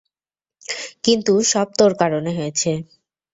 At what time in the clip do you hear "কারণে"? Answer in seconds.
2.01-2.31